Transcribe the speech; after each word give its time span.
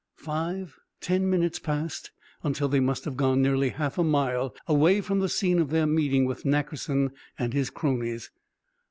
Five, 0.17 0.79
ten 0.99 1.29
minutes 1.29 1.59
passed, 1.59 2.09
until 2.41 2.67
they 2.67 2.79
must 2.79 3.05
have 3.05 3.15
gone 3.15 3.39
nearly 3.39 3.69
half 3.69 3.99
a 3.99 4.03
mile 4.03 4.55
away 4.65 4.99
from 4.99 5.19
the 5.19 5.29
scene 5.29 5.59
of 5.59 5.69
their 5.69 5.85
meeting 5.85 6.25
with 6.25 6.43
Nackerson 6.43 7.11
and 7.37 7.53
his 7.53 7.69
cronies. 7.69 8.31